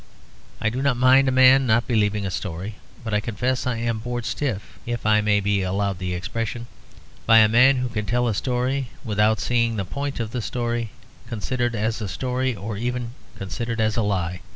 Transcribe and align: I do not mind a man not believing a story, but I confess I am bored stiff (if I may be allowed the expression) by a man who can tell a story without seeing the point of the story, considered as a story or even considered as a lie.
I 0.59 0.71
do 0.71 0.81
not 0.81 0.97
mind 0.97 1.27
a 1.29 1.31
man 1.31 1.67
not 1.67 1.85
believing 1.87 2.25
a 2.25 2.31
story, 2.31 2.77
but 3.03 3.13
I 3.13 3.19
confess 3.19 3.67
I 3.67 3.75
am 3.77 3.99
bored 3.99 4.25
stiff 4.25 4.79
(if 4.83 5.05
I 5.05 5.21
may 5.21 5.39
be 5.39 5.61
allowed 5.61 5.99
the 5.99 6.15
expression) 6.15 6.65
by 7.27 7.37
a 7.37 7.47
man 7.47 7.75
who 7.75 7.87
can 7.87 8.07
tell 8.07 8.27
a 8.27 8.33
story 8.33 8.89
without 9.05 9.39
seeing 9.39 9.75
the 9.75 9.85
point 9.85 10.19
of 10.19 10.31
the 10.31 10.41
story, 10.41 10.89
considered 11.29 11.75
as 11.75 12.01
a 12.01 12.07
story 12.07 12.55
or 12.55 12.77
even 12.77 13.11
considered 13.37 13.79
as 13.79 13.95
a 13.95 14.01
lie. 14.01 14.41